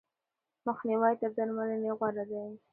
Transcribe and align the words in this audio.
مخنیوی 0.67 1.13
تر 1.21 1.29
درملنې 1.37 1.91
غوره 1.97 2.23
دی. 2.29 2.43